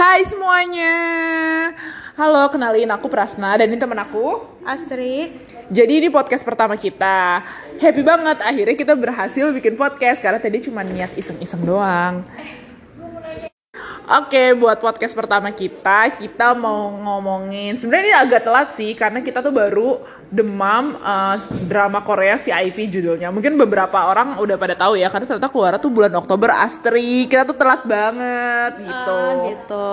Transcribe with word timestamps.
Hai 0.00 0.24
semuanya. 0.24 0.96
Halo, 2.16 2.48
kenalin 2.48 2.88
aku 2.88 3.12
Prasna 3.12 3.52
dan 3.60 3.68
ini 3.68 3.76
teman 3.76 4.00
aku. 4.00 4.48
Astrid. 4.64 5.36
Jadi 5.68 6.00
ini 6.00 6.08
podcast 6.08 6.40
pertama 6.40 6.72
kita. 6.72 7.44
Happy 7.76 8.00
banget 8.00 8.40
akhirnya 8.40 8.80
kita 8.80 8.96
berhasil 8.96 9.52
bikin 9.52 9.76
podcast 9.76 10.24
karena 10.24 10.40
tadi 10.40 10.64
cuma 10.64 10.80
niat 10.80 11.12
iseng-iseng 11.20 11.60
doang. 11.68 12.24
Oke, 14.10 14.58
buat 14.58 14.82
podcast 14.82 15.14
pertama 15.14 15.54
kita, 15.54 16.10
kita 16.18 16.50
mau 16.58 16.90
ngomongin 16.98 17.78
sebenarnya 17.78 18.06
ini 18.10 18.14
agak 18.18 18.42
telat 18.42 18.68
sih 18.74 18.90
karena 18.98 19.22
kita 19.22 19.38
tuh 19.38 19.54
baru 19.54 20.02
demam 20.26 20.98
uh, 20.98 21.38
drama 21.70 22.02
Korea 22.02 22.34
VIP 22.34 22.90
judulnya. 22.90 23.30
Mungkin 23.30 23.54
beberapa 23.54 24.10
orang 24.10 24.34
udah 24.42 24.58
pada 24.58 24.74
tahu 24.74 24.98
ya 24.98 25.06
karena 25.14 25.30
ternyata 25.30 25.46
keluar 25.46 25.78
tuh 25.78 25.94
bulan 25.94 26.10
Oktober 26.18 26.50
Astri. 26.50 27.30
Kita 27.30 27.46
tuh 27.46 27.54
telat 27.54 27.86
banget 27.86 28.82
gitu. 28.82 29.14
Ah, 29.14 29.34
gitu. 29.46 29.90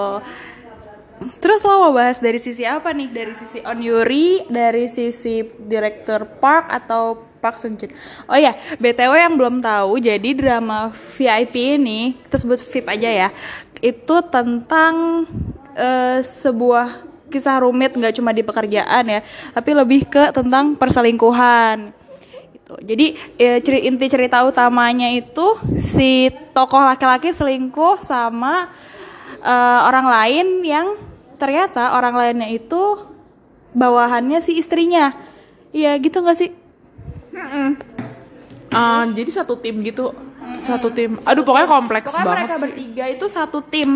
Terus 1.37 1.61
lo 1.61 1.77
mau 1.77 1.93
bahas 1.93 2.17
dari 2.17 2.41
sisi 2.41 2.65
apa 2.65 2.89
nih? 2.97 3.13
Dari 3.13 3.33
sisi 3.37 3.61
On 3.69 3.77
Yuri, 3.77 4.49
dari 4.49 4.89
sisi 4.89 5.45
direktur 5.45 6.25
Park 6.41 6.73
atau 6.73 7.27
Park 7.37 7.57
Sung 7.61 7.77
Joon? 7.77 7.93
Oh 8.29 8.37
ya, 8.37 8.57
BTW 8.81 9.13
yang 9.17 9.37
belum 9.37 9.61
tahu, 9.61 10.01
jadi 10.01 10.29
drama 10.33 10.89
VIP 10.91 11.79
ini, 11.79 12.17
kita 12.27 12.37
sebut 12.41 12.59
VIP 12.61 12.87
aja 12.89 13.09
ya, 13.09 13.29
itu 13.81 14.15
tentang 14.27 15.25
eh, 15.77 16.19
sebuah 16.23 17.05
kisah 17.27 17.59
rumit 17.59 17.91
nggak 17.91 18.15
cuma 18.15 18.31
di 18.31 18.39
pekerjaan 18.41 19.03
ya, 19.03 19.19
tapi 19.51 19.71
lebih 19.75 20.07
ke 20.07 20.31
tentang 20.31 20.79
perselingkuhan. 20.79 21.91
Gitu. 22.55 22.73
Jadi 22.83 23.07
ya, 23.35 23.59
ceri- 23.59 23.85
inti 23.87 24.07
cerita 24.07 24.43
utamanya 24.47 25.11
itu 25.11 25.59
si 25.75 26.31
tokoh 26.55 26.83
laki-laki 26.83 27.35
selingkuh 27.35 27.99
sama 27.99 28.71
eh, 29.43 29.79
orang 29.83 30.07
lain 30.07 30.47
yang 30.63 30.87
ternyata 31.37 31.93
orang 31.93 32.15
lainnya 32.17 32.49
itu 32.49 32.97
bawahannya 33.75 34.41
si 34.41 34.57
istrinya. 34.57 35.13
Iya 35.75 35.99
gitu 35.99 36.23
nggak 36.23 36.37
sih? 36.39 36.49
Uh, 38.67 39.05
jadi 39.13 39.29
satu 39.29 39.55
tim 39.55 39.79
gitu, 39.85 40.11
satu 40.57 40.87
tim. 40.89 41.19
Aduh 41.21 41.43
pokoknya 41.43 41.67
kompleks 41.67 42.07
Pokoknya 42.09 42.25
banget 42.25 42.39
mereka 42.39 42.55
sih. 42.55 42.63
bertiga 42.63 43.05
itu 43.11 43.25
satu 43.27 43.59
tim. 43.61 43.89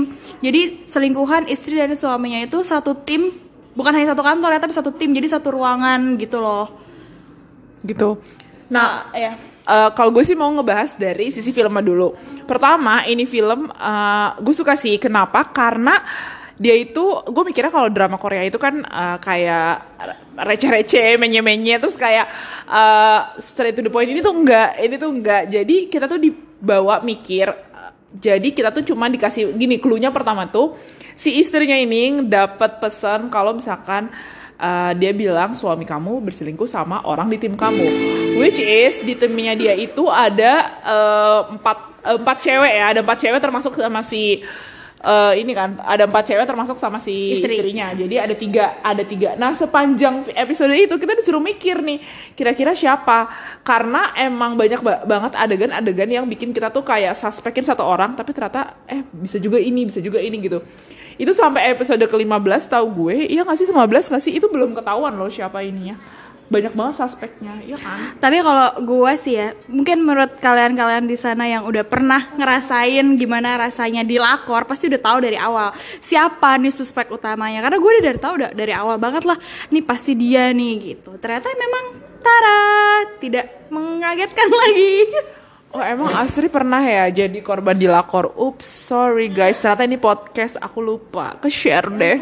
Jadi 0.43 0.61
selingkuhan 0.85 1.47
istri 1.47 1.79
dan 1.79 1.95
suaminya 1.95 2.43
itu 2.43 2.59
satu 2.61 2.93
tim, 3.01 3.31
bukan 3.71 3.91
hanya 3.95 4.11
satu 4.11 4.21
kantor 4.21 4.49
ya, 4.51 4.59
tapi 4.59 4.73
satu 4.75 4.91
tim. 4.91 5.15
Jadi 5.15 5.27
satu 5.31 5.55
ruangan 5.55 6.19
gitu 6.19 6.37
loh. 6.37 6.67
Gitu. 7.81 8.19
Nah, 8.69 9.09
Nah, 9.09 9.17
ya. 9.17 9.33
Eh, 9.61 9.89
kalau 9.93 10.09
gue 10.09 10.25
sih 10.25 10.33
mau 10.33 10.49
ngebahas 10.49 10.97
dari 10.97 11.29
sisi 11.29 11.53
filmnya 11.53 11.85
dulu. 11.85 12.11
Pertama, 12.43 13.05
ini 13.05 13.23
film 13.23 13.69
eh, 13.69 14.29
gue 14.35 14.55
suka 14.55 14.75
sih. 14.75 14.97
Kenapa? 14.97 15.47
Karena 15.53 15.95
dia 16.61 16.77
itu, 16.77 17.25
gue 17.25 17.43
mikirnya 17.49 17.73
kalau 17.73 17.89
drama 17.89 18.21
Korea 18.21 18.45
itu 18.45 18.61
kan 18.61 18.85
eh, 18.85 19.17
kayak 19.17 19.97
receh-receh, 20.37 21.17
menye-menye, 21.17 21.81
terus 21.81 21.97
kayak 21.97 22.29
eh, 22.69 23.19
straight 23.41 23.73
to 23.73 23.81
the 23.81 23.89
point. 23.89 24.05
Ini 24.05 24.21
tuh 24.21 24.37
enggak, 24.37 24.77
ini 24.77 24.95
tuh 25.01 25.09
enggak. 25.09 25.49
Jadi 25.49 25.89
kita 25.89 26.05
tuh 26.05 26.21
dibawa 26.21 27.01
mikir. 27.01 27.49
eh, 27.49 27.91
Jadi 28.13 28.53
kita 28.53 28.69
tuh 28.69 28.85
cuma 28.85 29.09
dikasih 29.09 29.57
gini, 29.57 29.81
clue-nya 29.81 30.13
pertama 30.13 30.45
tuh 30.45 30.77
si 31.17 31.41
istrinya 31.41 31.75
ini 31.75 32.21
dapat 32.29 32.77
pesan 32.77 33.33
kalau 33.33 33.57
misalkan 33.57 34.13
Uh, 34.61 34.93
dia 34.93 35.09
bilang 35.09 35.57
suami 35.57 35.89
kamu 35.89 36.21
berselingkuh 36.21 36.69
sama 36.69 37.01
orang 37.09 37.25
di 37.33 37.41
tim 37.41 37.57
kamu, 37.57 37.81
which 38.37 38.61
is 38.61 39.01
di 39.01 39.17
timnya 39.17 39.57
dia 39.57 39.73
itu 39.73 40.05
ada 40.05 40.77
uh, 40.85 41.41
empat 41.57 41.77
uh, 42.05 42.21
empat 42.21 42.37
cewek 42.45 42.69
ya, 42.69 42.93
ada 42.93 43.01
empat 43.01 43.25
cewek 43.25 43.41
termasuk 43.41 43.73
sama 43.73 44.05
si 44.05 44.45
uh, 45.01 45.33
ini 45.35 45.51
kan, 45.51 45.77
ada 45.81 46.05
empat 46.07 46.31
cewek 46.31 46.45
termasuk 46.45 46.77
sama 46.77 47.01
si 47.01 47.37
Istri. 47.37 47.59
istrinya, 47.59 47.93
jadi 47.93 48.15
ada 48.29 48.35
tiga, 48.37 48.79
ada 48.81 49.03
tiga. 49.03 49.35
Nah 49.35 49.53
sepanjang 49.57 50.29
episode 50.33 50.73
itu 50.73 50.95
kita 50.95 51.13
disuruh 51.17 51.41
mikir 51.41 51.81
nih, 51.81 51.99
kira-kira 52.37 52.77
siapa? 52.77 53.27
Karena 53.65 54.13
emang 54.17 54.55
banyak 54.55 54.81
ba- 54.81 55.03
banget 55.03 55.35
adegan-adegan 55.37 56.09
yang 56.09 56.25
bikin 56.25 56.53
kita 56.53 56.69
tuh 56.69 56.85
kayak 56.85 57.17
suspekin 57.17 57.65
satu 57.65 57.83
orang, 57.83 58.13
tapi 58.13 58.31
ternyata 58.31 58.77
eh 58.85 59.03
bisa 59.09 59.41
juga 59.41 59.57
ini, 59.59 59.89
bisa 59.89 59.99
juga 59.99 60.21
ini 60.21 60.37
gitu 60.41 60.61
itu 61.21 61.37
sampai 61.37 61.69
episode 61.69 62.01
ke-15 62.01 62.65
tahu 62.65 62.85
gue 63.05 63.29
iya 63.29 63.45
nggak 63.45 63.57
sih 63.61 63.67
15 63.69 64.09
nggak 64.09 64.23
sih 64.25 64.33
itu 64.41 64.47
belum 64.49 64.73
ketahuan 64.73 65.13
loh 65.13 65.29
siapa 65.29 65.61
ininya 65.61 65.93
banyak 66.51 66.75
banget 66.75 66.95
suspeknya 66.99 67.55
iya 67.63 67.79
kan 67.79 68.19
Tapi 68.19 68.43
kalau 68.43 68.67
gue 68.83 69.11
sih 69.15 69.39
ya, 69.39 69.55
mungkin 69.71 70.03
menurut 70.03 70.35
kalian-kalian 70.43 71.07
di 71.07 71.15
sana 71.15 71.47
yang 71.47 71.63
udah 71.63 71.87
pernah 71.87 72.27
ngerasain 72.35 73.15
gimana 73.15 73.55
rasanya 73.55 74.03
dilakor, 74.03 74.67
pasti 74.67 74.91
udah 74.91 74.99
tahu 74.99 75.17
dari 75.23 75.39
awal 75.39 75.71
siapa 76.03 76.59
nih 76.59 76.75
suspek 76.75 77.07
utamanya. 77.15 77.63
Karena 77.63 77.79
gue 77.79 77.91
udah 77.95 78.03
dari 78.03 78.19
tahu 78.19 78.33
udah 78.35 78.51
dari 78.51 78.73
awal 78.75 78.99
banget 78.99 79.23
lah, 79.23 79.39
nih 79.71 79.83
pasti 79.87 80.11
dia 80.13 80.51
nih 80.51 80.73
gitu. 80.93 81.15
Ternyata 81.17 81.47
memang 81.55 81.85
Tara 82.21 82.61
tidak 83.17 83.71
mengagetkan 83.73 84.49
lagi. 84.61 84.93
Oh 85.71 85.83
emang 85.83 86.11
Astri 86.15 86.47
pernah 86.51 86.83
ya 86.83 87.07
jadi 87.09 87.39
korban 87.39 87.75
dilakor? 87.75 88.35
Ups 88.35 88.91
sorry 88.91 89.31
guys 89.31 89.57
ternyata 89.57 89.87
ini 89.87 89.97
podcast 89.97 90.59
aku 90.59 90.79
lupa. 90.83 91.39
Ke 91.39 91.47
share 91.47 91.89
deh 91.91 92.17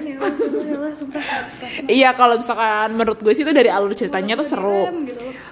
iya 1.90 2.14
kalau 2.14 2.38
misalkan 2.38 2.94
menurut 2.94 3.20
gue 3.20 3.34
sih 3.34 3.44
itu 3.44 3.54
dari 3.54 3.70
alur 3.70 3.94
ceritanya 3.94 4.38
tuh 4.40 4.48
seru. 4.48 4.84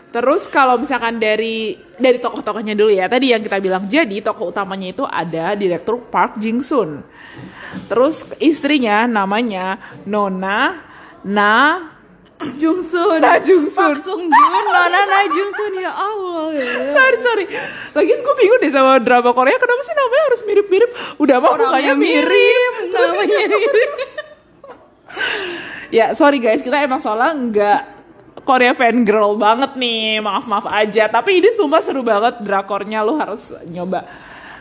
Terus 0.08 0.47
kalau 0.47 0.80
misalkan 0.80 1.19
dari 1.19 1.75
dari 2.00 2.18
tokoh-tokohnya 2.18 2.74
dulu 2.74 2.94
ya 2.94 3.12
tadi 3.12 3.35
yang 3.35 3.44
kita 3.44 3.59
bilang 3.59 3.85
jadi 3.90 4.24
tokoh 4.24 4.56
utamanya 4.56 4.94
itu 4.94 5.03
ada 5.03 5.53
direktur 5.58 6.00
Park 6.08 6.40
Jing 6.40 6.64
Sun 6.64 7.03
terus 7.85 8.25
istrinya 8.41 9.06
namanya 9.06 9.78
Nona 10.08 10.88
Na 11.28 11.84
Jungsun, 12.38 13.18
Na 13.18 13.42
Jungsun. 13.42 13.74
Park 13.74 13.98
Sung 13.98 14.22
Joon, 14.22 14.64
Nona 14.64 15.02
Na 15.03 15.25
Jungsun 15.25 15.74
ya 15.74 15.90
Allah. 15.90 16.53
ya. 16.53 16.94
sorry 16.94 17.18
sorry. 17.20 17.46
Lagian 17.92 18.20
gue 18.22 18.36
bingung 18.38 18.59
deh 18.62 18.70
sama 18.70 19.02
drama 19.02 19.34
Korea 19.34 19.58
kenapa 19.58 19.81
sih 19.81 19.92
namanya 19.92 20.24
harus 20.30 20.42
mirip-mirip? 20.46 20.90
Udah 21.18 21.38
mah 21.38 21.52
mukanya 21.56 21.94
mirip 21.94 22.74
namanya 22.88 23.38
mirip. 23.52 23.92
ya 25.90 26.14
sorry 26.14 26.38
guys 26.38 26.62
kita 26.62 26.78
emang 26.78 27.00
soalnya 27.00 27.31
nggak 27.34 27.81
Korea 28.46 28.72
fan 28.72 29.02
girl 29.02 29.34
banget 29.36 29.74
nih. 29.74 30.22
Maaf 30.22 30.46
maaf 30.46 30.70
aja. 30.70 31.09
Tapi 31.09 31.42
ini 31.42 31.50
sumpah 31.52 31.81
seru 31.81 32.00
banget 32.00 32.38
drakornya 32.40 33.02
lo 33.02 33.18
harus 33.18 33.50
nyoba. 33.66 34.06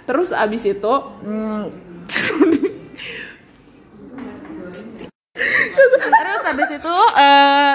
Terus 0.03 0.33
abis 0.33 0.63
itu 0.65 0.95
hmm, 1.23 1.63
Terus 6.07 6.36
habis 6.47 6.71
itu 6.71 6.97
eh 7.19 7.75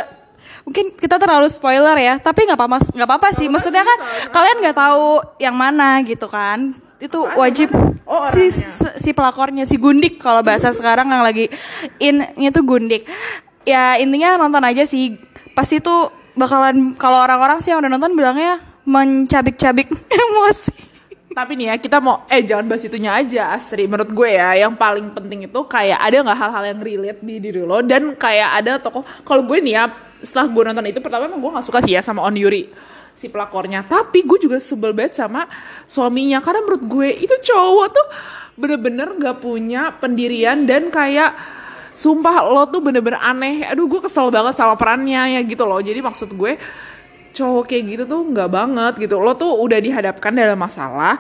mungkin 0.61 0.93
kita 0.93 1.17
terlalu 1.17 1.49
spoiler 1.49 1.97
ya, 1.97 2.15
tapi 2.21 2.45
nggak 2.45 2.59
apa-apa 2.59 2.77
nggak 2.93 3.07
apa-apa 3.07 3.27
sih. 3.35 3.51
Maksudnya 3.51 3.83
kan 3.83 3.97
kalian 4.31 4.57
nggak 4.63 4.77
tahu 4.77 5.19
yang 5.41 5.55
mana 5.57 5.99
gitu 6.05 6.31
kan. 6.31 6.71
Itu 7.01 7.25
wajib 7.33 7.73
Oh, 8.11 8.27
si 8.27 8.51
si 8.99 9.09
pelakornya 9.15 9.63
si 9.63 9.79
Gundik 9.79 10.19
kalau 10.19 10.43
bahasa 10.43 10.73
sekarang 10.77 11.07
yang 11.07 11.23
lagi 11.23 11.47
innya 11.95 12.51
tuh 12.51 12.67
Gundik. 12.67 13.07
Ya 13.63 13.95
intinya 13.95 14.35
nonton 14.35 14.59
aja 14.67 14.83
sih. 14.83 15.15
Pasti 15.55 15.79
itu 15.79 16.11
bakalan 16.35 16.91
kalau 16.99 17.23
orang-orang 17.23 17.63
sih 17.63 17.71
yang 17.71 17.79
udah 17.79 17.91
nonton 17.91 18.11
bilangnya 18.19 18.59
mencabik-cabik 18.83 19.87
emosi. 20.27 20.75
Tapi 21.31 21.55
nih 21.55 21.71
ya 21.71 21.75
kita 21.79 21.97
mau 22.03 22.27
eh 22.27 22.43
jangan 22.43 22.67
bahas 22.67 22.83
itunya 22.83 23.11
aja 23.15 23.55
Astri. 23.55 23.87
Menurut 23.87 24.11
gue 24.11 24.29
ya 24.35 24.67
yang 24.67 24.75
paling 24.75 25.15
penting 25.15 25.47
itu 25.47 25.59
kayak 25.67 25.99
ada 25.99 26.15
nggak 26.27 26.39
hal-hal 26.39 26.63
yang 26.75 26.79
relate 26.83 27.21
di 27.23 27.35
diri 27.39 27.61
lo 27.63 27.79
dan 27.79 28.13
kayak 28.19 28.49
ada 28.63 28.71
tokoh. 28.83 29.03
Kalau 29.23 29.43
gue 29.47 29.57
nih 29.63 29.73
ya 29.79 29.83
setelah 30.21 30.47
gue 30.51 30.63
nonton 30.67 30.85
itu 30.91 30.99
pertama 30.99 31.25
emang 31.31 31.41
gue 31.41 31.51
nggak 31.55 31.65
suka 31.65 31.79
sih 31.81 31.95
ya 31.95 32.01
sama 32.03 32.21
On 32.27 32.35
Yuri 32.35 32.67
si 33.15 33.31
pelakornya. 33.31 33.87
Tapi 33.87 34.27
gue 34.27 34.37
juga 34.43 34.59
sebel 34.59 34.91
banget 34.91 35.19
sama 35.23 35.47
suaminya 35.87 36.43
karena 36.43 36.59
menurut 36.67 36.83
gue 36.83 37.09
itu 37.23 37.35
cowok 37.47 37.87
tuh 37.89 38.07
bener-bener 38.59 39.07
nggak 39.15 39.37
punya 39.39 39.95
pendirian 39.97 40.67
dan 40.67 40.91
kayak 40.91 41.33
sumpah 41.95 42.43
lo 42.43 42.67
tuh 42.67 42.83
bener-bener 42.83 43.19
aneh. 43.23 43.63
Aduh 43.71 43.87
gue 43.87 44.03
kesel 44.03 44.27
banget 44.27 44.59
sama 44.59 44.75
perannya 44.75 45.39
ya 45.39 45.41
gitu 45.47 45.63
loh. 45.63 45.79
Jadi 45.79 46.03
maksud 46.03 46.35
gue 46.35 46.59
cowok 47.31 47.63
kayak 47.71 47.83
gitu 47.97 48.03
tuh 48.07 48.21
nggak 48.27 48.49
banget 48.51 48.93
gitu. 49.07 49.19
Lo 49.19 49.33
tuh 49.35 49.55
udah 49.59 49.79
dihadapkan 49.79 50.31
dalam 50.35 50.59
masalah 50.59 51.15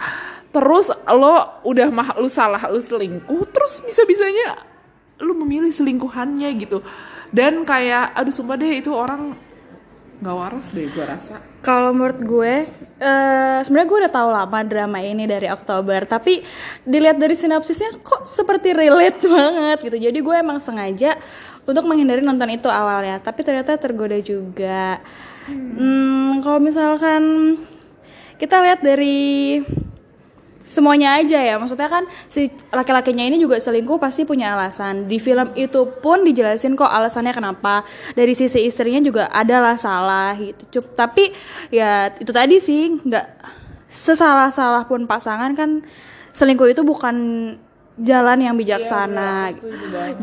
terus 0.51 0.91
lo 1.07 1.63
udah 1.63 1.87
mah 1.87 2.19
lu 2.19 2.27
salah 2.27 2.59
lu 2.67 2.83
selingkuh 2.83 3.47
terus 3.55 3.79
bisa 3.79 4.03
bisanya 4.03 4.59
lu 5.23 5.33
memilih 5.39 5.71
selingkuhannya 5.71 6.49
gitu. 6.59 6.83
Dan 7.31 7.63
kayak 7.63 8.11
aduh 8.11 8.33
sumpah 8.35 8.59
deh 8.59 8.83
itu 8.83 8.91
orang 8.91 9.33
nggak 10.21 10.37
waras 10.37 10.67
deh 10.69 10.85
gue 10.85 11.05
rasa. 11.05 11.41
Kalau 11.65 11.97
menurut 11.97 12.21
gue, 12.21 12.53
eh 13.01 13.59
sebenarnya 13.65 13.89
gue 13.89 13.99
udah 14.05 14.13
tahu 14.13 14.29
lama 14.29 14.59
drama 14.61 15.01
ini 15.01 15.25
dari 15.25 15.49
Oktober, 15.49 16.05
tapi 16.05 16.45
dilihat 16.85 17.17
dari 17.17 17.33
sinopsisnya 17.33 17.97
kok 18.05 18.29
seperti 18.29 18.69
relate 18.77 19.25
banget 19.33 19.77
gitu. 19.89 19.97
Jadi 19.97 20.19
gue 20.21 20.35
emang 20.37 20.61
sengaja 20.61 21.17
untuk 21.65 21.83
menghindari 21.85 22.25
nonton 22.25 22.49
itu 22.51 22.67
awalnya, 22.67 23.21
tapi 23.21 23.45
ternyata 23.45 23.77
tergoda 23.77 24.17
juga. 24.19 25.01
Hmm, 25.49 26.41
kalau 26.45 26.61
misalkan 26.61 27.55
kita 28.37 28.61
lihat 28.61 28.79
dari 28.81 29.61
semuanya 30.61 31.17
aja 31.17 31.41
ya 31.41 31.57
maksudnya 31.57 31.89
kan 31.89 32.05
si 32.29 32.45
laki-lakinya 32.69 33.25
ini 33.25 33.41
juga 33.41 33.57
selingkuh 33.57 33.97
pasti 33.97 34.25
punya 34.25 34.53
alasan. 34.53 35.09
Di 35.09 35.17
film 35.17 35.53
itu 35.57 35.89
pun 36.01 36.21
dijelasin 36.25 36.77
kok 36.77 36.89
alasannya 36.89 37.33
kenapa. 37.33 37.85
Dari 38.13 38.33
sisi 38.37 38.65
istrinya 38.65 39.01
juga 39.01 39.29
adalah 39.29 39.77
salah 39.77 40.37
gitu. 40.37 40.81
Cup, 40.81 40.85
tapi 40.97 41.33
ya 41.73 42.13
itu 42.17 42.29
tadi 42.29 42.61
sih 42.61 42.97
nggak 43.01 43.27
sesalah-salah 43.91 44.87
pun 44.87 45.03
pasangan 45.03 45.51
kan 45.51 45.83
selingkuh 46.31 46.71
itu 46.71 46.81
bukan 46.87 47.15
jalan 47.99 48.39
yang 48.39 48.55
bijaksana 48.55 49.51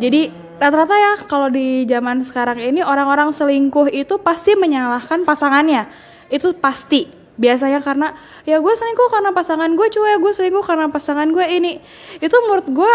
jadi 0.00 0.32
rata-rata 0.58 0.94
ya 0.98 1.12
kalau 1.30 1.48
di 1.48 1.86
zaman 1.86 2.26
sekarang 2.26 2.58
ini 2.58 2.82
orang-orang 2.82 3.30
selingkuh 3.30 3.94
itu 3.94 4.18
pasti 4.18 4.58
menyalahkan 4.58 5.22
pasangannya. 5.22 5.86
Itu 6.28 6.52
pasti. 6.58 7.08
Biasanya 7.38 7.78
karena 7.78 8.18
ya 8.42 8.58
gue 8.58 8.74
selingkuh 8.74 9.08
karena 9.14 9.30
pasangan 9.30 9.70
gue 9.78 9.86
cuek 9.86 10.18
gue 10.18 10.32
selingkuh 10.34 10.66
karena 10.66 10.90
pasangan 10.90 11.30
gue 11.30 11.46
ini. 11.46 11.78
Itu 12.18 12.34
menurut 12.44 12.66
gue 12.66 12.94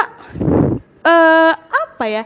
eh 1.07 1.53
apa 1.55 2.05
ya? 2.05 2.23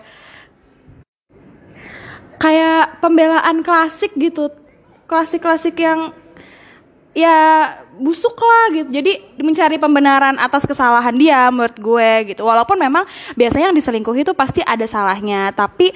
Kayak 2.42 3.02
pembelaan 3.02 3.62
klasik 3.62 4.18
gitu. 4.18 4.50
Klasik-klasik 5.06 5.78
yang 5.78 6.12
ya 7.18 7.38
busuk 7.98 8.38
lah 8.38 8.66
gitu. 8.78 8.90
Jadi 8.94 9.42
mencari 9.42 9.82
pembenaran 9.82 10.38
atas 10.38 10.70
kesalahan 10.70 11.18
dia 11.18 11.50
menurut 11.50 11.74
gue 11.74 12.38
gitu. 12.38 12.46
Walaupun 12.46 12.78
memang 12.78 13.10
biasanya 13.34 13.74
yang 13.74 13.78
diselingkuhi 13.78 14.22
itu 14.22 14.38
pasti 14.38 14.62
ada 14.62 14.86
salahnya 14.86 15.50
tapi 15.50 15.90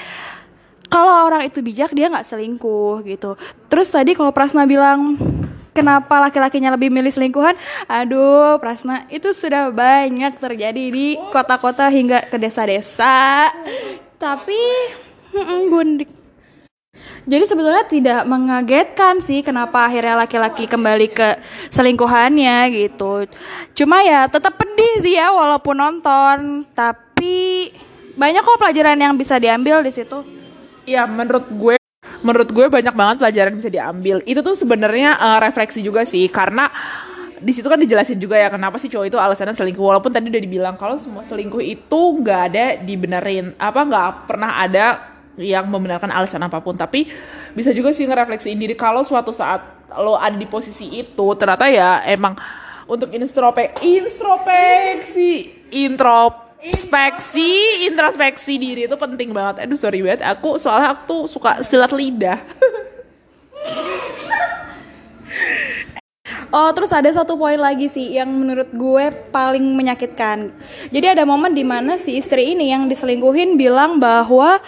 kalau 0.91 1.29
orang 1.29 1.47
itu 1.47 1.61
bijak 1.61 1.93
dia 1.93 2.09
nggak 2.09 2.25
selingkuh 2.25 3.05
gitu. 3.05 3.37
Terus 3.69 3.93
tadi 3.93 4.17
kalau 4.17 4.33
Prasna 4.33 4.65
bilang 4.65 5.15
kenapa 5.71 6.19
laki-lakinya 6.19 6.73
lebih 6.73 6.89
milih 6.89 7.13
selingkuhan? 7.13 7.55
Aduh 7.85 8.57
Prasna 8.57 9.05
itu 9.13 9.29
sudah 9.31 9.69
banyak 9.69 10.41
terjadi 10.41 10.83
di 10.89 11.15
kota-kota 11.29 11.87
hingga 11.87 12.27
ke 12.27 12.35
desa-desa. 12.41 13.47
Tapi 14.17 14.61
mm-mm, 15.31 15.61
gundik 15.69 16.20
jadi 17.21 17.45
sebetulnya 17.45 17.85
tidak 17.85 18.21
mengagetkan 18.25 19.21
sih 19.21 19.45
kenapa 19.45 19.85
akhirnya 19.85 20.25
laki-laki 20.25 20.65
kembali 20.65 21.07
ke 21.13 21.37
selingkuhannya 21.69 22.73
gitu. 22.73 23.29
Cuma 23.77 24.01
ya 24.01 24.25
tetap 24.25 24.57
pedih 24.57 25.05
sih 25.05 25.15
ya 25.21 25.29
walaupun 25.29 25.77
nonton, 25.77 26.65
tapi 26.73 27.69
banyak 28.17 28.41
kok 28.41 28.57
pelajaran 28.57 28.97
yang 28.97 29.13
bisa 29.13 29.37
diambil 29.37 29.85
di 29.85 29.93
situ. 29.93 30.25
Ya 30.89 31.05
menurut 31.05 31.45
gue 31.45 31.75
menurut 32.25 32.49
gue 32.49 32.65
banyak 32.69 32.93
banget 32.97 33.15
pelajaran 33.21 33.53
bisa 33.53 33.69
diambil. 33.69 34.25
Itu 34.25 34.41
tuh 34.41 34.57
sebenarnya 34.57 35.17
uh, 35.21 35.39
refleksi 35.45 35.85
juga 35.85 36.01
sih 36.09 36.25
karena 36.25 36.73
di 37.41 37.53
situ 37.57 37.65
kan 37.65 37.77
dijelasin 37.77 38.21
juga 38.21 38.37
ya 38.37 38.53
kenapa 38.53 38.77
sih 38.77 38.85
cowok 38.85 39.05
itu 39.09 39.17
alasannya 39.17 39.57
selingkuh 39.57 39.81
walaupun 39.81 40.13
tadi 40.13 40.29
udah 40.29 40.41
dibilang 40.45 40.75
kalau 40.77 40.93
semua 41.01 41.25
selingkuh 41.25 41.57
itu 41.57 42.01
nggak 42.21 42.41
ada 42.53 42.65
dibenerin 42.85 43.57
apa 43.57 43.81
nggak 43.81 44.09
pernah 44.29 44.61
ada 44.61 45.10
yang 45.39 45.67
membenarkan 45.67 46.11
alasan 46.11 46.43
apa 46.43 46.59
pun. 46.59 46.75
Tapi 46.75 47.07
bisa 47.55 47.71
juga 47.71 47.91
sih 47.95 48.07
ngerefleksiin 48.07 48.59
diri 48.59 48.75
kalau 48.75 49.03
suatu 49.05 49.31
saat 49.31 49.61
lo 49.95 50.15
ada 50.15 50.35
di 50.35 50.47
posisi 50.47 50.87
itu 51.03 51.27
ternyata 51.35 51.67
ya 51.67 51.99
emang 52.07 52.35
untuk 52.87 53.11
instrope 53.11 53.75
introspeksi 53.83 55.31
introspeksi 55.71 57.51
introspeksi 57.91 58.53
diri 58.59 58.87
itu 58.87 58.95
penting 58.99 59.31
banget. 59.31 59.67
Aduh 59.67 59.79
sorry 59.79 60.03
banget. 60.03 60.23
Aku 60.23 60.59
soalnya 60.59 60.95
aku 60.95 61.01
tuh 61.07 61.21
suka 61.27 61.63
silat 61.63 61.91
lidah. 61.91 62.39
Oh, 66.51 66.67
terus 66.75 66.91
ada 66.91 67.07
satu 67.07 67.39
poin 67.39 67.55
lagi 67.55 67.87
sih 67.87 68.19
yang 68.19 68.27
menurut 68.27 68.67
gue 68.75 69.05
paling 69.31 69.63
menyakitkan. 69.71 70.51
Jadi 70.91 71.07
ada 71.07 71.23
momen 71.23 71.55
di 71.55 71.63
mana 71.63 71.95
si 71.95 72.19
istri 72.19 72.51
ini 72.51 72.75
yang 72.75 72.91
diselingkuhin 72.91 73.55
bilang 73.55 74.03
bahwa 74.03 74.59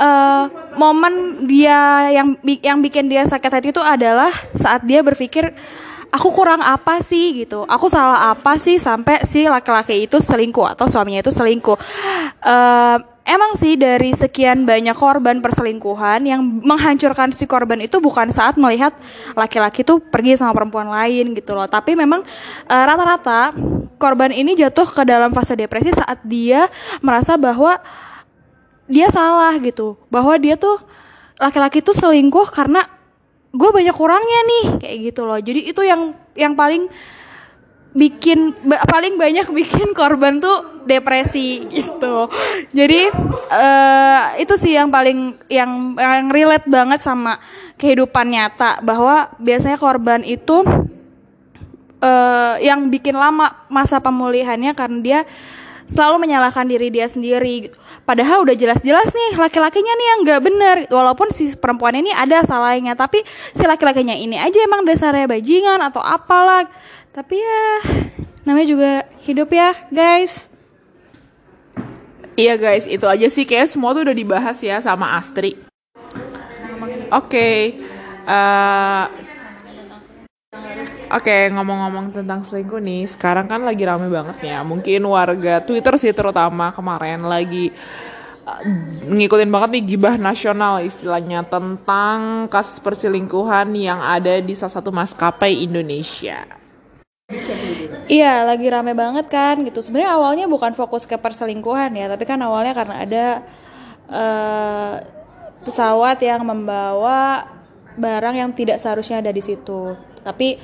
uh, 0.00 0.44
momen 0.80 1.44
dia 1.44 2.08
yang 2.10 2.34
yang 2.64 2.78
bikin 2.80 3.06
dia 3.06 3.28
sakit 3.28 3.52
hati 3.52 3.68
itu 3.70 3.82
adalah 3.84 4.32
saat 4.56 4.82
dia 4.88 5.04
berpikir 5.04 5.52
aku 6.10 6.28
kurang 6.34 6.64
apa 6.64 6.98
sih? 7.04 7.44
gitu. 7.44 7.62
Aku 7.68 7.86
salah 7.86 8.34
apa 8.34 8.58
sih 8.58 8.80
sampai 8.80 9.22
si 9.28 9.46
laki-laki 9.46 10.08
itu 10.10 10.18
selingkuh 10.18 10.74
atau 10.74 10.90
suaminya 10.90 11.22
itu 11.22 11.30
selingkuh? 11.30 11.78
Uh, 12.42 12.98
emang 13.22 13.54
sih 13.54 13.78
dari 13.78 14.10
sekian 14.10 14.66
banyak 14.66 14.96
korban 14.98 15.38
perselingkuhan 15.38 16.26
yang 16.26 16.42
menghancurkan 16.42 17.30
si 17.30 17.46
korban 17.46 17.78
itu 17.78 18.02
bukan 18.02 18.34
saat 18.34 18.58
melihat 18.58 18.90
laki-laki 19.38 19.86
tuh 19.86 20.02
pergi 20.02 20.34
sama 20.34 20.56
perempuan 20.56 20.90
lain 20.90 21.36
gitu 21.38 21.54
loh. 21.54 21.70
Tapi 21.70 21.94
memang 21.94 22.26
uh, 22.66 22.84
rata-rata 22.84 23.54
korban 24.00 24.34
ini 24.34 24.58
jatuh 24.58 24.88
ke 24.88 25.02
dalam 25.06 25.30
fase 25.30 25.54
depresi 25.54 25.94
saat 25.94 26.18
dia 26.26 26.66
merasa 27.04 27.38
bahwa 27.38 27.78
dia 28.90 29.06
salah 29.14 29.54
gitu. 29.62 29.94
Bahwa 30.10 30.34
dia 30.42 30.58
tuh 30.58 30.82
laki-laki 31.38 31.80
tuh 31.80 31.94
selingkuh 31.94 32.50
karena 32.50 32.84
gue 33.50 33.70
banyak 33.70 33.94
kurangnya 33.94 34.40
nih 34.46 34.64
kayak 34.82 34.98
gitu 35.10 35.22
loh. 35.24 35.38
Jadi 35.38 35.70
itu 35.70 35.82
yang 35.86 36.12
yang 36.34 36.58
paling 36.58 36.90
bikin 37.90 38.54
paling 38.86 39.18
banyak 39.18 39.50
bikin 39.50 39.90
korban 39.94 40.38
tuh 40.38 40.86
depresi 40.86 41.66
gitu. 41.70 42.30
Jadi 42.70 43.10
uh, 43.50 44.38
itu 44.38 44.54
sih 44.58 44.78
yang 44.78 44.90
paling 44.90 45.38
yang 45.50 45.98
yang 45.98 46.30
relate 46.30 46.66
banget 46.70 47.02
sama 47.02 47.38
kehidupan 47.78 48.30
nyata. 48.30 48.82
Bahwa 48.82 49.30
biasanya 49.38 49.78
korban 49.78 50.22
itu 50.22 50.62
uh, 52.00 52.54
yang 52.62 52.86
bikin 52.88 53.16
lama 53.16 53.66
masa 53.66 53.98
pemulihannya 53.98 54.72
karena 54.74 54.98
dia 55.02 55.20
selalu 55.90 56.22
menyalahkan 56.22 56.62
diri 56.70 56.94
dia 56.94 57.10
sendiri. 57.10 57.74
Padahal 58.06 58.46
udah 58.46 58.54
jelas-jelas 58.54 59.10
nih 59.10 59.34
laki-lakinya 59.34 59.90
nih 59.98 60.06
yang 60.06 60.18
nggak 60.22 60.40
bener. 60.46 60.76
Walaupun 60.86 61.34
si 61.34 61.50
perempuan 61.58 61.98
ini 61.98 62.14
ada 62.14 62.46
salahnya, 62.46 62.94
tapi 62.94 63.26
si 63.50 63.66
laki-lakinya 63.66 64.14
ini 64.14 64.38
aja 64.38 64.62
emang 64.62 64.86
dasarnya 64.86 65.26
bajingan 65.26 65.82
atau 65.82 65.98
apalah. 65.98 66.70
Tapi 67.10 67.42
ya 67.42 67.62
namanya 68.46 68.66
juga 68.70 68.90
hidup 69.26 69.50
ya, 69.50 69.74
guys. 69.90 70.46
Iya 72.38 72.56
guys, 72.56 72.88
itu 72.88 73.04
aja 73.04 73.28
sih 73.28 73.44
kayak 73.44 73.68
semua 73.68 73.92
tuh 73.92 74.06
udah 74.06 74.16
dibahas 74.16 74.56
ya 74.64 74.80
sama 74.80 75.18
Astri. 75.18 75.60
Oke, 77.10 77.10
okay. 77.10 77.58
uh, 78.24 79.04
Oke, 81.10 81.50
ngomong-ngomong 81.50 82.14
tentang 82.14 82.46
selingkuh 82.46 82.78
nih, 82.78 83.02
sekarang 83.10 83.50
kan 83.50 83.66
lagi 83.66 83.82
rame 83.82 84.06
banget 84.06 84.46
ya. 84.46 84.62
Mungkin 84.62 85.02
warga 85.10 85.58
Twitter 85.58 85.98
sih 85.98 86.14
terutama 86.14 86.70
kemarin 86.70 87.26
lagi 87.26 87.74
uh, 88.46 88.62
ngikutin 89.10 89.50
banget 89.50 89.70
nih 89.74 89.84
gibah 89.90 90.14
nasional 90.14 90.78
istilahnya 90.78 91.42
tentang 91.42 92.46
kasus 92.46 92.78
perselingkuhan 92.78 93.74
yang 93.74 93.98
ada 93.98 94.38
di 94.38 94.54
salah 94.54 94.78
satu 94.78 94.94
maskapai 94.94 95.66
Indonesia. 95.66 96.46
Iya, 98.06 98.46
lagi 98.46 98.70
rame 98.70 98.94
banget 98.94 99.26
kan 99.26 99.66
gitu. 99.66 99.82
Sebenarnya 99.82 100.14
awalnya 100.14 100.46
bukan 100.46 100.78
fokus 100.78 101.10
ke 101.10 101.18
perselingkuhan 101.18 101.90
ya, 101.90 102.06
tapi 102.06 102.22
kan 102.22 102.38
awalnya 102.38 102.70
karena 102.70 102.94
ada 103.02 103.26
uh, 104.06 104.94
pesawat 105.66 106.22
yang 106.22 106.46
membawa 106.46 107.50
barang 107.98 108.34
yang 108.38 108.50
tidak 108.54 108.78
seharusnya 108.78 109.18
ada 109.18 109.34
di 109.34 109.42
situ. 109.42 109.98
Tapi 110.22 110.54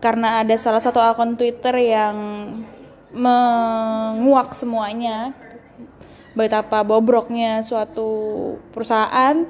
karena 0.00 0.44
ada 0.44 0.54
salah 0.60 0.82
satu 0.82 1.00
akun 1.00 1.34
Twitter 1.34 1.72
yang 1.80 2.16
menguak 3.16 4.52
semuanya 4.52 5.32
betapa 6.36 6.84
bobroknya 6.84 7.64
suatu 7.64 8.08
perusahaan 8.76 9.48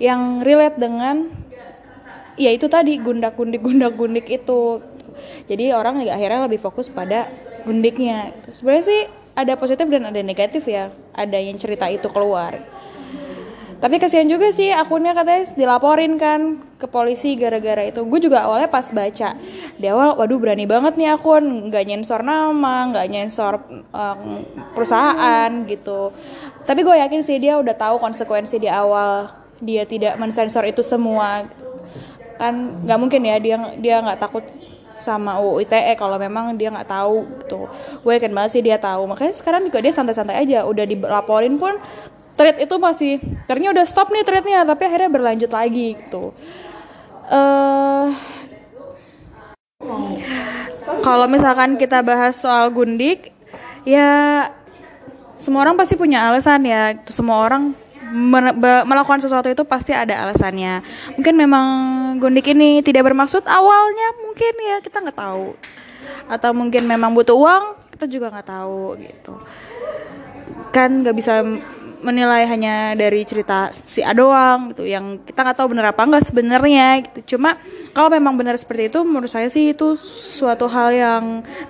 yang 0.00 0.40
relate 0.40 0.80
dengan 0.80 1.28
ya 2.40 2.48
itu 2.52 2.72
tadi 2.72 2.96
gundak 2.96 3.36
gundik 3.36 3.60
gundak 3.60 3.92
gundik 3.96 4.26
itu. 4.28 4.80
Jadi 5.46 5.72
orang 5.76 6.02
akhirnya 6.08 6.48
lebih 6.48 6.60
fokus 6.60 6.88
pada 6.88 7.28
gundiknya. 7.68 8.32
Sebenarnya 8.52 8.84
sih 8.84 9.00
ada 9.36 9.52
positif 9.60 9.84
dan 9.92 10.08
ada 10.08 10.20
negatif 10.24 10.64
ya 10.64 10.88
ada 11.12 11.36
yang 11.36 11.60
cerita 11.60 11.84
itu 11.92 12.08
keluar 12.08 12.56
tapi 13.76 14.00
kasihan 14.00 14.24
juga 14.24 14.48
sih 14.48 14.72
akunnya 14.72 15.12
katanya 15.12 15.52
dilaporin 15.52 16.16
kan 16.16 16.64
ke 16.80 16.88
polisi 16.88 17.36
gara-gara 17.36 17.84
itu. 17.84 18.08
Gue 18.08 18.20
juga 18.24 18.48
awalnya 18.48 18.72
pas 18.72 18.88
baca 18.88 19.36
di 19.76 19.86
awal 19.88 20.16
waduh 20.16 20.40
berani 20.40 20.64
banget 20.64 20.96
nih 20.96 21.12
akun 21.12 21.68
nggak 21.68 21.84
nyensor 21.84 22.24
nama 22.24 22.88
nggak 22.88 23.06
nyensor 23.12 23.60
um, 23.92 24.44
perusahaan 24.72 25.50
gitu. 25.68 26.08
Tapi 26.64 26.80
gue 26.80 26.96
yakin 26.96 27.20
sih 27.20 27.36
dia 27.36 27.60
udah 27.60 27.76
tahu 27.76 28.00
konsekuensi 28.00 28.56
di 28.56 28.68
awal 28.72 29.28
dia 29.60 29.84
tidak 29.84 30.16
mensensor 30.16 30.64
itu 30.64 30.80
semua. 30.80 31.44
Kan 32.40 32.80
nggak 32.80 32.98
mungkin 33.00 33.28
ya 33.28 33.36
dia 33.36 33.56
dia 33.76 34.00
nggak 34.00 34.20
takut 34.24 34.44
sama 34.96 35.36
UU 35.36 35.68
ITE 35.68 35.92
kalau 36.00 36.16
memang 36.16 36.56
dia 36.56 36.72
nggak 36.72 36.88
tahu 36.88 37.28
gitu. 37.44 37.68
Gue 38.00 38.16
yakin 38.16 38.32
banget 38.32 38.50
sih 38.56 38.62
dia 38.64 38.80
tahu. 38.80 39.04
Makanya 39.04 39.36
sekarang 39.36 39.68
juga 39.68 39.84
dia 39.84 39.92
santai-santai 39.92 40.48
aja. 40.48 40.64
Udah 40.64 40.88
dilaporin 40.88 41.60
pun 41.60 41.76
thread 42.36 42.56
itu 42.60 42.76
masih 42.80 43.20
ternyata 43.46 43.82
udah 43.82 43.86
stop 43.86 44.10
nih 44.10 44.26
threadnya 44.26 44.66
tapi 44.66 44.82
akhirnya 44.86 45.10
berlanjut 45.10 45.50
lagi 45.50 45.96
gitu. 45.96 46.34
Uh, 47.26 48.14
kalau 51.02 51.26
misalkan 51.26 51.74
kita 51.78 52.02
bahas 52.02 52.38
soal 52.38 52.70
gundik 52.70 53.34
ya 53.86 54.46
semua 55.36 55.62
orang 55.68 55.76
pasti 55.78 55.94
punya 55.94 56.26
alasan 56.26 56.66
ya. 56.66 56.96
Semua 57.06 57.44
orang 57.46 57.76
melakukan 58.86 59.18
sesuatu 59.18 59.50
itu 59.50 59.62
pasti 59.66 59.92
ada 59.92 60.26
alasannya. 60.26 60.80
Mungkin 61.18 61.34
memang 61.36 61.66
gundik 62.22 62.46
ini 62.50 62.80
tidak 62.80 63.06
bermaksud 63.10 63.44
awalnya 63.44 64.08
mungkin 64.22 64.52
ya 64.62 64.76
kita 64.80 65.02
nggak 65.04 65.18
tahu. 65.18 65.54
Atau 66.30 66.50
mungkin 66.56 66.86
memang 66.86 67.12
butuh 67.12 67.36
uang 67.36 67.64
kita 67.94 68.06
juga 68.08 68.32
nggak 68.32 68.48
tahu 68.48 68.96
gitu. 69.02 69.34
Kan 70.72 71.04
nggak 71.04 71.16
bisa 71.16 71.44
menilai 72.06 72.46
hanya 72.46 72.94
dari 72.94 73.26
cerita 73.26 73.74
si 73.82 73.98
A 74.06 74.14
doang 74.14 74.70
gitu 74.70 74.86
yang 74.86 75.18
kita 75.26 75.42
nggak 75.42 75.58
tahu 75.58 75.74
bener 75.74 75.90
apa 75.90 76.06
nggak 76.06 76.30
sebenarnya 76.30 77.02
gitu. 77.10 77.34
Cuma 77.34 77.58
kalau 77.90 78.06
memang 78.14 78.38
benar 78.38 78.54
seperti 78.54 78.94
itu 78.94 79.02
menurut 79.02 79.26
saya 79.26 79.50
sih 79.50 79.74
itu 79.74 79.98
suatu 80.38 80.70
hal 80.70 80.94
yang 80.94 81.22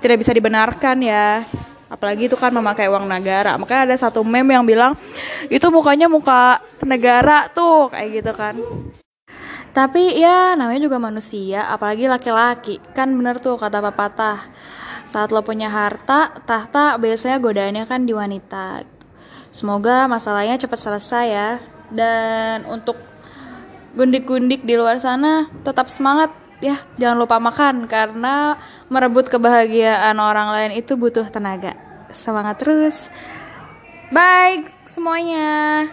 tidak 0.04 0.20
bisa 0.20 0.36
dibenarkan 0.36 1.00
ya. 1.00 1.40
Apalagi 1.88 2.28
itu 2.28 2.36
kan 2.36 2.52
memakai 2.52 2.92
uang 2.92 3.08
negara. 3.08 3.56
Makanya 3.56 3.88
ada 3.88 3.96
satu 3.96 4.20
meme 4.20 4.52
yang 4.52 4.66
bilang 4.66 4.92
itu 5.48 5.64
mukanya 5.72 6.12
muka 6.12 6.60
negara 6.84 7.48
tuh 7.48 7.88
kayak 7.88 8.08
gitu 8.20 8.32
kan. 8.36 8.54
Tapi 9.72 10.20
ya 10.20 10.52
namanya 10.56 10.84
juga 10.84 11.00
manusia 11.00 11.64
apalagi 11.72 12.10
laki-laki. 12.10 12.82
Kan 12.92 13.16
bener 13.16 13.40
tuh 13.40 13.56
kata 13.56 13.80
pepatah 13.80 14.52
saat 15.06 15.30
lo 15.30 15.40
punya 15.46 15.70
harta 15.70 16.34
tahta 16.42 16.98
biasanya 16.98 17.38
godaannya 17.38 17.84
kan 17.86 18.02
di 18.02 18.12
wanita 18.12 18.95
semoga 19.56 20.04
masalahnya 20.04 20.60
cepat 20.60 20.76
selesai 20.76 21.24
ya. 21.24 21.50
Dan 21.88 22.68
untuk 22.68 23.00
gundik-gundik 23.96 24.68
di 24.68 24.76
luar 24.76 25.00
sana 25.00 25.48
tetap 25.64 25.88
semangat 25.88 26.28
ya. 26.60 26.84
Jangan 27.00 27.16
lupa 27.16 27.40
makan 27.40 27.88
karena 27.88 28.60
merebut 28.92 29.32
kebahagiaan 29.32 30.20
orang 30.20 30.52
lain 30.52 30.72
itu 30.76 30.92
butuh 31.00 31.24
tenaga. 31.32 31.72
Semangat 32.12 32.60
terus. 32.60 33.08
Bye 34.12 34.68
semuanya 34.86 35.90